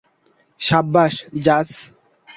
[0.61, 1.13] সাব্বাশ,
[1.43, 1.69] জাস।